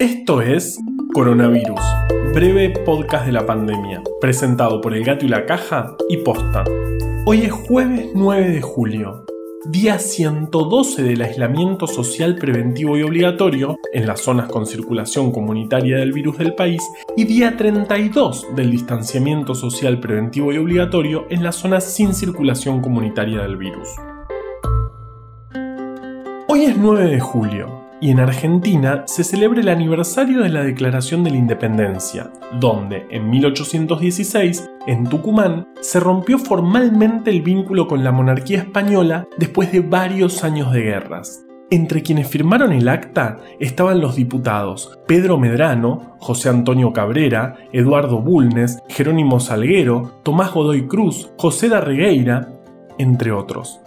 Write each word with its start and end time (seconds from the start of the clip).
Esto 0.00 0.42
es 0.42 0.76
Coronavirus, 1.12 1.78
breve 2.34 2.70
podcast 2.84 3.26
de 3.26 3.30
la 3.30 3.46
pandemia, 3.46 4.02
presentado 4.20 4.80
por 4.80 4.92
El 4.92 5.04
Gato 5.04 5.24
y 5.24 5.28
la 5.28 5.46
Caja 5.46 5.96
y 6.08 6.16
Posta. 6.16 6.64
Hoy 7.26 7.42
es 7.42 7.52
jueves 7.52 8.08
9 8.12 8.48
de 8.48 8.60
julio, 8.60 9.24
día 9.70 10.00
112 10.00 11.00
del 11.04 11.22
aislamiento 11.22 11.86
social 11.86 12.34
preventivo 12.34 12.98
y 12.98 13.04
obligatorio 13.04 13.76
en 13.92 14.08
las 14.08 14.18
zonas 14.18 14.48
con 14.48 14.66
circulación 14.66 15.30
comunitaria 15.30 15.98
del 15.98 16.10
virus 16.10 16.38
del 16.38 16.56
país 16.56 16.82
y 17.16 17.22
día 17.22 17.56
32 17.56 18.48
del 18.56 18.72
distanciamiento 18.72 19.54
social 19.54 20.00
preventivo 20.00 20.52
y 20.52 20.58
obligatorio 20.58 21.28
en 21.30 21.44
las 21.44 21.54
zonas 21.54 21.84
sin 21.84 22.14
circulación 22.14 22.80
comunitaria 22.80 23.42
del 23.42 23.56
virus. 23.56 23.88
Hoy 26.48 26.64
es 26.64 26.76
9 26.76 27.04
de 27.04 27.20
julio 27.20 27.83
y 28.04 28.10
en 28.10 28.20
Argentina 28.20 29.04
se 29.06 29.24
celebra 29.24 29.62
el 29.62 29.70
aniversario 29.70 30.42
de 30.42 30.50
la 30.50 30.62
Declaración 30.62 31.24
de 31.24 31.30
la 31.30 31.38
Independencia, 31.38 32.30
donde 32.60 33.06
en 33.08 33.30
1816, 33.30 34.68
en 34.86 35.04
Tucumán, 35.04 35.68
se 35.80 36.00
rompió 36.00 36.38
formalmente 36.38 37.30
el 37.30 37.40
vínculo 37.40 37.88
con 37.88 38.04
la 38.04 38.12
monarquía 38.12 38.58
española 38.58 39.26
después 39.38 39.72
de 39.72 39.80
varios 39.80 40.44
años 40.44 40.70
de 40.70 40.82
guerras. 40.82 41.46
Entre 41.70 42.02
quienes 42.02 42.28
firmaron 42.28 42.74
el 42.74 42.90
acta 42.90 43.38
estaban 43.58 44.02
los 44.02 44.16
diputados 44.16 44.98
Pedro 45.06 45.38
Medrano, 45.38 46.18
José 46.18 46.50
Antonio 46.50 46.92
Cabrera, 46.92 47.56
Eduardo 47.72 48.20
Bulnes, 48.20 48.80
Jerónimo 48.90 49.40
Salguero, 49.40 50.20
Tomás 50.22 50.52
Godoy 50.52 50.86
Cruz, 50.86 51.32
José 51.38 51.70
Darregueira, 51.70 52.50
entre 52.98 53.32
otros. 53.32 53.80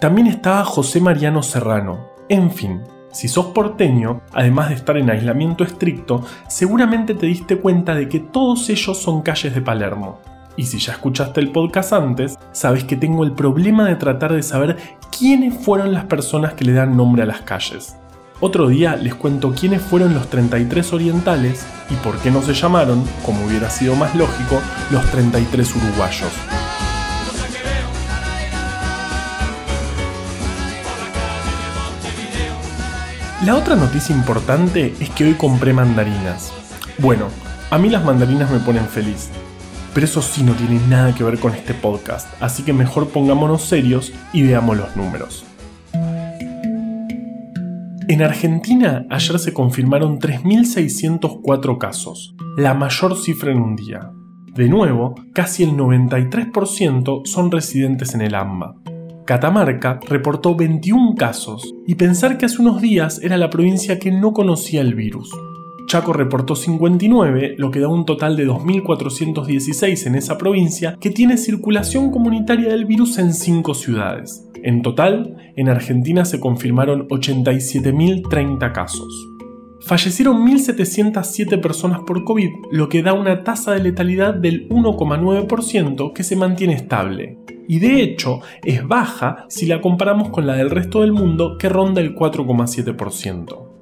También 0.00 0.28
estaba 0.28 0.64
José 0.64 1.00
Mariano 1.00 1.42
Serrano. 1.42 2.14
En 2.28 2.52
fin, 2.52 2.80
si 3.14 3.28
sos 3.28 3.46
porteño, 3.46 4.22
además 4.32 4.70
de 4.70 4.74
estar 4.74 4.96
en 4.96 5.08
aislamiento 5.08 5.62
estricto, 5.62 6.24
seguramente 6.48 7.14
te 7.14 7.26
diste 7.26 7.58
cuenta 7.58 7.94
de 7.94 8.08
que 8.08 8.18
todos 8.18 8.68
ellos 8.70 8.98
son 8.98 9.22
calles 9.22 9.54
de 9.54 9.62
Palermo. 9.62 10.18
Y 10.56 10.64
si 10.64 10.78
ya 10.78 10.94
escuchaste 10.94 11.40
el 11.40 11.52
podcast 11.52 11.92
antes, 11.92 12.36
sabes 12.50 12.82
que 12.82 12.96
tengo 12.96 13.22
el 13.22 13.30
problema 13.30 13.86
de 13.86 13.94
tratar 13.94 14.32
de 14.32 14.42
saber 14.42 14.76
quiénes 15.16 15.54
fueron 15.54 15.92
las 15.92 16.06
personas 16.06 16.54
que 16.54 16.64
le 16.64 16.72
dan 16.72 16.96
nombre 16.96 17.22
a 17.22 17.26
las 17.26 17.42
calles. 17.42 17.96
Otro 18.40 18.66
día 18.66 18.96
les 18.96 19.14
cuento 19.14 19.52
quiénes 19.52 19.80
fueron 19.80 20.12
los 20.12 20.28
33 20.28 20.92
orientales 20.92 21.64
y 21.90 21.94
por 21.94 22.18
qué 22.18 22.32
no 22.32 22.42
se 22.42 22.52
llamaron, 22.52 23.04
como 23.24 23.46
hubiera 23.46 23.70
sido 23.70 23.94
más 23.94 24.16
lógico, 24.16 24.60
los 24.90 25.08
33 25.12 25.76
uruguayos. 25.76 26.32
La 33.44 33.56
otra 33.56 33.76
noticia 33.76 34.16
importante 34.16 34.94
es 35.00 35.10
que 35.10 35.24
hoy 35.24 35.34
compré 35.34 35.74
mandarinas. 35.74 36.50
Bueno, 36.98 37.26
a 37.70 37.76
mí 37.76 37.90
las 37.90 38.02
mandarinas 38.02 38.50
me 38.50 38.58
ponen 38.58 38.86
feliz, 38.86 39.28
pero 39.92 40.06
eso 40.06 40.22
sí 40.22 40.42
no 40.42 40.54
tiene 40.54 40.80
nada 40.88 41.14
que 41.14 41.24
ver 41.24 41.38
con 41.38 41.52
este 41.52 41.74
podcast, 41.74 42.26
así 42.40 42.62
que 42.62 42.72
mejor 42.72 43.10
pongámonos 43.10 43.60
serios 43.60 44.14
y 44.32 44.44
veamos 44.44 44.78
los 44.78 44.96
números. 44.96 45.44
En 48.08 48.22
Argentina 48.22 49.04
ayer 49.10 49.38
se 49.38 49.52
confirmaron 49.52 50.20
3.604 50.20 51.76
casos, 51.76 52.34
la 52.56 52.72
mayor 52.72 53.14
cifra 53.14 53.52
en 53.52 53.60
un 53.60 53.76
día. 53.76 54.10
De 54.54 54.70
nuevo, 54.70 55.16
casi 55.34 55.64
el 55.64 55.72
93% 55.72 57.26
son 57.26 57.50
residentes 57.50 58.14
en 58.14 58.22
el 58.22 58.36
AMBA. 58.36 58.76
Catamarca 59.24 60.00
reportó 60.06 60.54
21 60.54 61.14
casos 61.14 61.74
y 61.86 61.94
pensar 61.94 62.36
que 62.36 62.44
hace 62.44 62.60
unos 62.60 62.82
días 62.82 63.20
era 63.22 63.38
la 63.38 63.48
provincia 63.48 63.98
que 63.98 64.12
no 64.12 64.34
conocía 64.34 64.82
el 64.82 64.94
virus. 64.94 65.30
Chaco 65.86 66.12
reportó 66.12 66.54
59, 66.54 67.54
lo 67.56 67.70
que 67.70 67.80
da 67.80 67.88
un 67.88 68.04
total 68.04 68.36
de 68.36 68.46
2.416 68.46 70.06
en 70.06 70.14
esa 70.16 70.36
provincia 70.36 70.98
que 71.00 71.08
tiene 71.08 71.38
circulación 71.38 72.10
comunitaria 72.10 72.68
del 72.68 72.84
virus 72.84 73.16
en 73.16 73.32
5 73.32 73.72
ciudades. 73.72 74.46
En 74.62 74.82
total, 74.82 75.36
en 75.56 75.70
Argentina 75.70 76.26
se 76.26 76.38
confirmaron 76.38 77.08
87.030 77.08 78.72
casos. 78.72 79.28
Fallecieron 79.80 80.46
1.707 80.46 81.62
personas 81.62 82.00
por 82.06 82.24
COVID, 82.24 82.50
lo 82.72 82.90
que 82.90 83.02
da 83.02 83.14
una 83.14 83.42
tasa 83.42 83.72
de 83.72 83.82
letalidad 83.82 84.34
del 84.34 84.68
1,9% 84.68 86.12
que 86.12 86.22
se 86.24 86.36
mantiene 86.36 86.74
estable 86.74 87.43
y 87.68 87.78
de 87.78 88.02
hecho 88.02 88.40
es 88.62 88.86
baja 88.86 89.46
si 89.48 89.66
la 89.66 89.80
comparamos 89.80 90.30
con 90.30 90.46
la 90.46 90.54
del 90.54 90.70
resto 90.70 91.00
del 91.00 91.12
mundo 91.12 91.56
que 91.58 91.68
ronda 91.68 92.00
el 92.00 92.14
4,7%. 92.14 93.74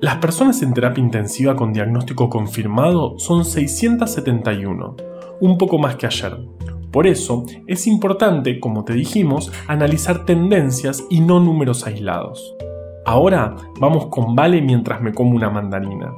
Las 0.00 0.16
personas 0.16 0.62
en 0.62 0.74
terapia 0.74 1.02
intensiva 1.02 1.56
con 1.56 1.72
diagnóstico 1.72 2.28
confirmado 2.28 3.18
son 3.18 3.44
671, 3.44 4.96
un 5.40 5.58
poco 5.58 5.78
más 5.78 5.96
que 5.96 6.06
ayer. 6.06 6.38
Por 6.92 7.06
eso 7.06 7.44
es 7.66 7.86
importante, 7.86 8.60
como 8.60 8.84
te 8.84 8.94
dijimos, 8.94 9.52
analizar 9.66 10.24
tendencias 10.24 11.04
y 11.10 11.20
no 11.20 11.40
números 11.40 11.86
aislados. 11.86 12.54
Ahora 13.04 13.56
vamos 13.80 14.06
con 14.06 14.36
Vale 14.36 14.62
mientras 14.62 15.00
me 15.00 15.12
como 15.12 15.34
una 15.34 15.50
mandarina. 15.50 16.12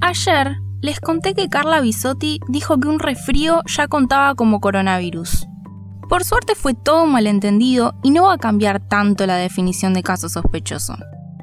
Ayer 0.00 0.58
les 0.82 0.98
conté 0.98 1.34
que 1.34 1.48
Carla 1.48 1.80
Bisotti 1.80 2.40
dijo 2.48 2.78
que 2.78 2.88
un 2.88 2.98
resfrío 2.98 3.62
ya 3.66 3.86
contaba 3.86 4.34
como 4.34 4.60
coronavirus. 4.60 5.46
Por 6.08 6.24
suerte 6.24 6.56
fue 6.56 6.74
todo 6.74 7.04
un 7.04 7.12
malentendido 7.12 7.94
y 8.02 8.10
no 8.10 8.24
va 8.24 8.34
a 8.34 8.38
cambiar 8.38 8.80
tanto 8.80 9.24
la 9.24 9.36
definición 9.36 9.94
de 9.94 10.02
caso 10.02 10.28
sospechoso. 10.28 10.96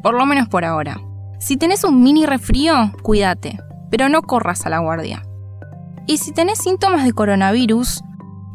Por 0.03 0.13
lo 0.13 0.25
menos 0.25 0.49
por 0.49 0.65
ahora. 0.65 0.99
Si 1.39 1.55
tenés 1.55 1.85
un 1.85 2.03
mini 2.03 2.25
resfrío, 2.25 2.91
cuídate, 3.01 3.57
pero 3.89 4.09
no 4.09 4.21
corras 4.23 4.65
a 4.65 4.69
la 4.69 4.79
guardia. 4.79 5.23
Y 6.05 6.17
si 6.17 6.33
tenés 6.33 6.59
síntomas 6.59 7.05
de 7.05 7.13
coronavirus, 7.13 8.01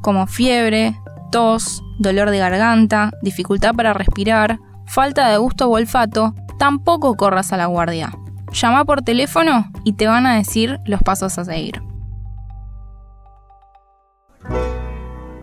como 0.03 0.27
fiebre, 0.27 1.01
tos, 1.33 1.83
dolor 1.99 2.28
de 2.28 2.39
garganta, 2.39 3.11
dificultad 3.22 3.72
para 3.75 3.95
respirar, 3.95 4.61
falta 4.87 5.31
de 5.31 5.39
gusto 5.39 5.66
o 5.66 5.77
olfato, 5.77 6.34
tampoco 6.59 7.15
corras 7.15 7.55
a 7.55 7.56
la 7.56 7.66
guardia 7.66 8.12
llama 8.54 8.84
por 8.84 9.03
teléfono 9.03 9.70
y 9.84 9.94
te 9.94 10.06
van 10.06 10.26
a 10.26 10.37
decir 10.37 10.81
los 10.87 11.03
pasos 11.03 11.38
a 11.38 11.44
seguir. 11.44 11.82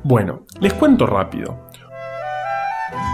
Bueno, 0.03 0.41
les 0.59 0.73
cuento 0.73 1.05
rápido. 1.05 1.67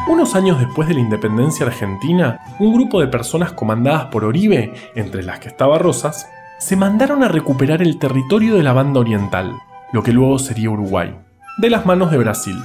Unos 0.07 0.35
años 0.35 0.57
después 0.59 0.87
de 0.87 0.93
la 0.93 1.01
independencia 1.01 1.65
argentina, 1.65 2.39
un 2.59 2.73
grupo 2.73 3.01
de 3.01 3.07
personas 3.07 3.51
comandadas 3.51 4.05
por 4.05 4.23
Oribe, 4.23 4.73
entre 4.95 5.21
las 5.21 5.39
que 5.39 5.49
estaba 5.49 5.77
Rosas, 5.77 6.29
se 6.59 6.77
mandaron 6.77 7.23
a 7.23 7.27
recuperar 7.27 7.81
el 7.81 7.99
territorio 7.99 8.55
de 8.55 8.63
la 8.63 8.73
banda 8.73 9.01
oriental, 9.01 9.53
lo 9.91 10.03
que 10.03 10.13
luego 10.13 10.39
sería 10.39 10.69
Uruguay, 10.69 11.13
de 11.57 11.69
las 11.69 11.85
manos 11.85 12.09
de 12.09 12.17
Brasil. 12.17 12.57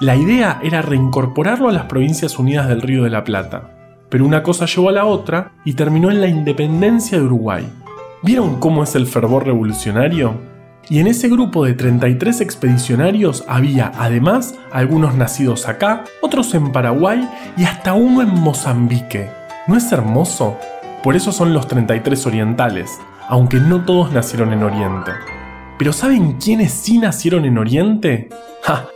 La 0.00 0.14
idea 0.14 0.60
era 0.62 0.82
reincorporarlo 0.82 1.68
a 1.68 1.72
las 1.72 1.86
Provincias 1.86 2.38
Unidas 2.38 2.68
del 2.68 2.82
Río 2.82 3.02
de 3.02 3.10
la 3.10 3.24
Plata, 3.24 3.77
pero 4.08 4.24
una 4.24 4.42
cosa 4.42 4.66
llevó 4.66 4.88
a 4.88 4.92
la 4.92 5.04
otra 5.04 5.52
y 5.64 5.74
terminó 5.74 6.10
en 6.10 6.20
la 6.20 6.28
independencia 6.28 7.18
de 7.18 7.24
Uruguay. 7.24 7.66
¿Vieron 8.22 8.58
cómo 8.58 8.82
es 8.82 8.94
el 8.94 9.06
fervor 9.06 9.46
revolucionario? 9.46 10.34
Y 10.90 11.00
en 11.00 11.06
ese 11.06 11.28
grupo 11.28 11.64
de 11.64 11.74
33 11.74 12.40
expedicionarios 12.40 13.44
había 13.46 13.92
además 13.98 14.54
algunos 14.72 15.14
nacidos 15.14 15.68
acá, 15.68 16.04
otros 16.22 16.54
en 16.54 16.72
Paraguay 16.72 17.28
y 17.56 17.64
hasta 17.64 17.92
uno 17.92 18.22
en 18.22 18.30
Mozambique. 18.30 19.28
¿No 19.66 19.76
es 19.76 19.92
hermoso? 19.92 20.56
Por 21.02 21.14
eso 21.14 21.30
son 21.30 21.52
los 21.52 21.68
33 21.68 22.26
orientales, 22.26 22.98
aunque 23.28 23.58
no 23.58 23.84
todos 23.84 24.12
nacieron 24.12 24.52
en 24.52 24.62
Oriente. 24.62 25.12
¿Pero 25.78 25.92
saben 25.92 26.38
quiénes 26.38 26.72
sí 26.72 26.98
nacieron 26.98 27.44
en 27.44 27.58
Oriente? 27.58 28.30
¡Ja! 28.62 28.86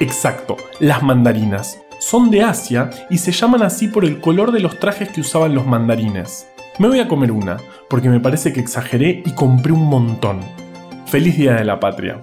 Exacto, 0.00 0.56
las 0.78 1.02
mandarinas 1.02 1.78
son 2.08 2.30
de 2.30 2.42
Asia 2.42 2.88
y 3.10 3.18
se 3.18 3.32
llaman 3.32 3.62
así 3.62 3.86
por 3.86 4.02
el 4.02 4.18
color 4.18 4.50
de 4.50 4.60
los 4.60 4.78
trajes 4.78 5.10
que 5.10 5.20
usaban 5.20 5.54
los 5.54 5.66
mandarines. 5.66 6.48
Me 6.78 6.88
voy 6.88 7.00
a 7.00 7.06
comer 7.06 7.30
una, 7.30 7.58
porque 7.90 8.08
me 8.08 8.18
parece 8.18 8.50
que 8.50 8.60
exageré 8.60 9.22
y 9.26 9.32
compré 9.32 9.72
un 9.72 9.84
montón. 9.84 10.40
Feliz 11.04 11.36
Día 11.36 11.56
de 11.56 11.66
la 11.66 11.78
Patria. 11.78 12.22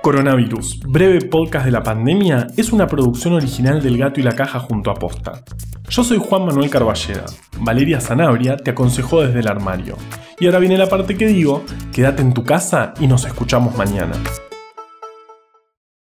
Coronavirus, 0.00 0.78
breve 0.86 1.22
podcast 1.22 1.64
de 1.64 1.72
la 1.72 1.82
pandemia, 1.82 2.46
es 2.56 2.70
una 2.70 2.86
producción 2.86 3.34
original 3.34 3.82
del 3.82 3.98
Gato 3.98 4.20
y 4.20 4.22
la 4.22 4.36
Caja 4.36 4.60
junto 4.60 4.92
a 4.92 4.94
Posta. 4.94 5.42
Yo 5.88 6.04
soy 6.04 6.18
Juan 6.18 6.46
Manuel 6.46 6.70
Carballeda. 6.70 7.26
Valeria 7.58 8.00
Zanabria 8.00 8.58
te 8.58 8.70
aconsejó 8.70 9.22
desde 9.22 9.40
el 9.40 9.48
armario. 9.48 9.96
Y 10.38 10.46
ahora 10.46 10.60
viene 10.60 10.78
la 10.78 10.88
parte 10.88 11.16
que 11.16 11.26
digo, 11.26 11.64
quédate 11.92 12.22
en 12.22 12.32
tu 12.32 12.44
casa 12.44 12.94
y 13.00 13.08
nos 13.08 13.24
escuchamos 13.24 13.76
mañana. 13.76 14.12